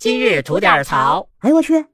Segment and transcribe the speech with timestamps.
[0.00, 1.28] 今日吐点槽。
[1.40, 1.84] 哎呦我去！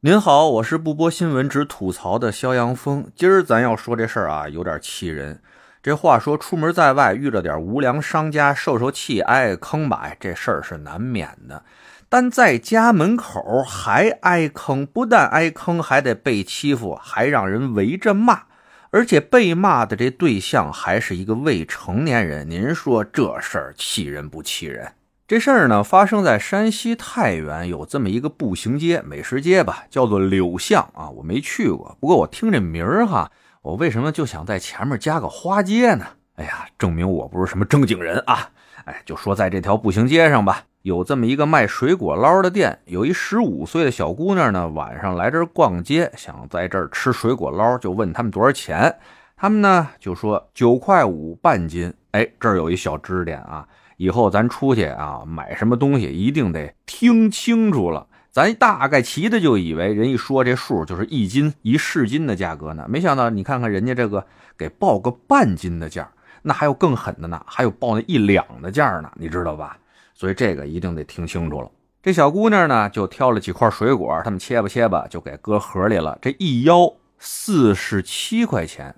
[0.00, 3.12] 您好，我是不播新闻只吐槽的肖阳峰。
[3.14, 5.42] 今儿咱要说这事儿啊，有点气人。
[5.82, 11.62] 这话说，出门在外遇着点无良商家，受受气，挨挨坑吧，这事儿是难免的。
[12.08, 18.44] 但在家门口还挨坑，不但挨坑，还得被欺负，还让人围着骂，
[18.88, 22.48] 而且被骂的这对象还是一个未成年人。
[22.48, 24.90] 您说这事儿气人不气人？
[25.28, 31.10] 这事儿呢，发生在山西太原，有这么一个步行街、美食街吧，叫做柳巷啊。
[31.10, 36.06] 我没去过，不过我听这名儿哈，我为什么就想在前面加个花街呢？
[36.36, 38.48] 哎呀，证明我不是什么正经人啊！
[38.86, 48.96] 哎，就说在这条步行街上吧，有这么一个卖水果捞的店，有一十五岁的小姑娘呢，晚上来这儿逛街，想在这儿吃水果捞，就问他们多少钱，
[49.36, 51.92] 他们呢就说九块五半斤。
[52.12, 53.68] 哎，这儿有一小支点啊。
[53.98, 58.06] 以后咱出去啊，买什么东西一定得听清楚了。
[58.30, 64.24] 咱大概齐的就以为人一说这数就是一斤一市斤的价格呢，没想到你看看人家这个
[64.56, 66.08] 给报个半斤的价，
[66.42, 69.76] 那还有更狠的呢，还有报那一两的价呢，你知道吧？
[70.14, 71.68] 所以这个一定得听清楚了。
[72.00, 76.16] 这小姑娘呢，就挑了几块水果，他们切吧切吧，就给搁盒里了。
[76.22, 78.94] 这一腰四十七块钱。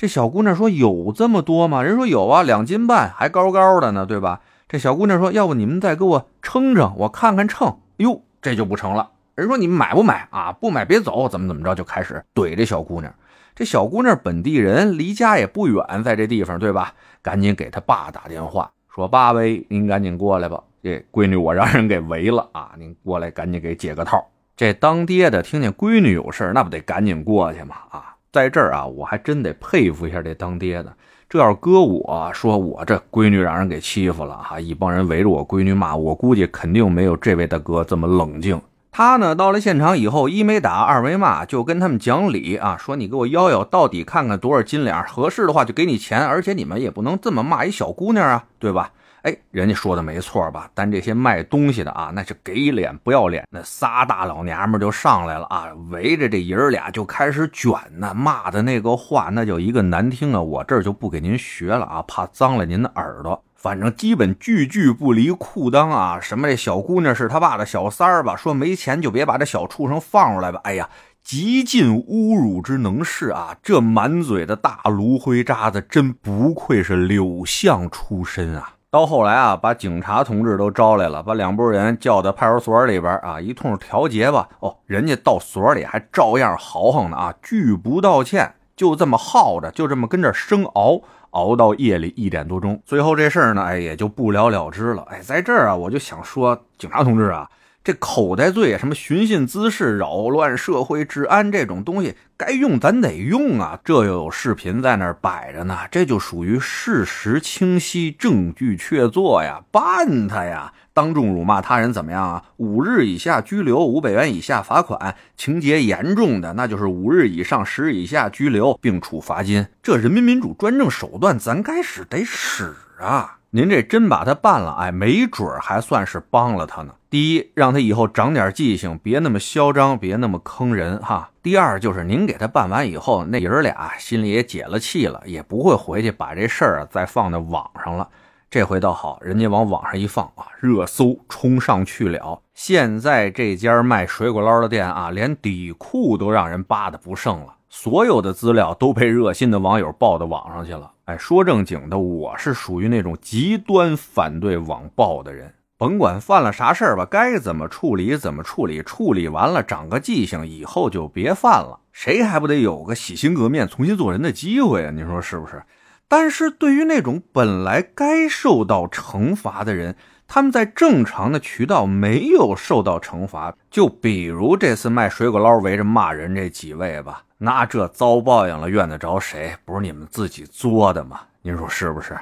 [0.00, 9.10] 这小姑娘说：“有这么多吗？”人说：“有啊，两斤半，还高高的呢，对吧？”这小姑娘说：“要不你们再给我称称，我看看称。”哟，这就不成了。
[9.34, 10.52] 人说：“你们买不买啊？
[10.52, 13.12] 不买别走，怎么怎么着？”就开始怼这小姑娘。
[13.54, 16.94] 这小姑娘本地人，离家也不远，在这地方，对吧？
[17.20, 22.72] 赶紧给她爸打电话，说：“爸喂，您赶紧过来吧，这闺女我让人给围了啊！
[22.78, 27.76] 您过来，赶紧给解个套。”这当爹的听见闺女有事那不得赶紧过去吗？
[27.90, 28.16] 啊！
[28.32, 30.92] 在这儿啊，我还真得佩服一下这当爹的。
[31.28, 38.60] 这要是搁我说，我这闺女让人给欺负了哈，一帮人围着我闺女骂，我估计肯定没有这位大哥这么冷静。
[38.92, 48.90] 他呢，到了现场以后，一没打，二没骂，就跟他们讲理啊，说你给我摇摇到底，看看多少斤两，合适的话就给你钱，而且你们也不能这么骂一小姑娘啊，对吧？
[49.22, 50.70] 哎，人家说的没错吧？
[50.74, 53.44] 但这些卖东西的啊，那是给脸不要脸。
[53.50, 60.40] 那仨大老娘们就上来了啊，围着这爷儿俩就开始卷呢，骂的那个话那叫一个难听啊！
[60.40, 63.44] 我这儿就不给您学了啊，怕脏了您的耳朵。
[63.60, 68.34] 反正基本句句不离裤裆啊，什么这小姑娘是他爸的小三儿吧？
[68.34, 70.58] 说没钱就别把这小畜生放出来吧。
[70.64, 70.88] 哎呀，
[71.22, 73.54] 极尽侮辱之能事啊！
[73.62, 78.76] 这满嘴的大芦灰渣子，真不愧是柳巷出身啊！
[78.90, 84.48] 到后来啊，把警察同志都招来了，把两拨人叫到派出所里边啊，一通调节吧。
[84.60, 92.80] 哦，人家到所里还照样豪横呢啊，拒不道歉，就这么耗着，就这么跟这生熬，熬到夜里一点多钟。
[92.84, 95.02] 最后这事儿呢，哎，也就不了了之了。
[95.10, 97.48] 哎，在这儿啊，我就想说，警察同志啊。
[97.82, 103.80] 这口袋罪啊，什么寻衅滋事、扰乱社会治安这种东西，该用咱得用啊！
[103.82, 110.72] 这又有视频在那儿摆着呢，这就属于事实清晰、证据确凿呀，办他呀！
[110.92, 112.44] 当众辱骂他人怎么样啊？
[112.58, 119.66] 五日以下拘留，五百元以下罚款；情节严重的，那就是五日以上十日以下拘留，并处罚金。
[119.82, 123.38] 这人民民主专政手段，咱该使得使啊！
[123.52, 126.92] 您这真把他办了，哎，没准还算是帮了他呢。
[127.10, 131.32] 第一，让他以后长点记性，别那么嚣张，别那么坑人哈。
[131.42, 138.08] 第二，就是您给他办完以后，那爷俩心里也解了气了，也不会回去把这事儿啊再放在网上了。
[138.48, 142.40] 这回倒好，人家往网上一放啊，热搜冲上去了。
[142.54, 147.56] 现在这家卖水果捞的店啊，连底裤都让人扒的不剩了。
[147.68, 150.92] 所有的资料都被热心的网友报到网上去了。
[151.06, 155.52] 哎，说正经的，我是属于那种极端反对网暴的人。
[155.80, 161.80] 甭管犯了啥事儿吧，该怎么处理怎么处理，处理完了长个记性，以后就别犯了。
[161.90, 164.90] 谁还不得有个洗心革面、重新做人的机会啊？
[164.90, 165.62] 你说是不是？
[166.06, 169.96] 但是对于那种本来该受到惩罚的人，
[170.28, 179.56] 他们在正常的渠道没有受到惩罚，就比如这次卖水果捞围着骂人这几位吧，那这遭报应了，怨得着谁？
[179.64, 181.20] 不是你们自己作的吗？
[181.40, 182.14] 您说是不是？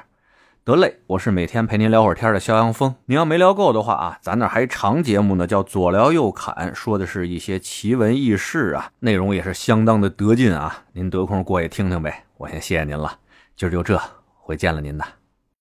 [0.69, 2.95] 得嘞，我是每天陪您聊会儿天的肖阳峰。
[3.07, 10.85] 您要没聊够的话啊，咱那还长节目呢，叫左聊右侃，说的是一些奇闻异事啊，内容也是相当的得劲啊。
[10.93, 12.23] 您得空过去听听呗。
[12.37, 13.11] 我先谢谢您了，
[13.57, 13.99] 今儿就这，
[14.37, 15.18] 回见了您的。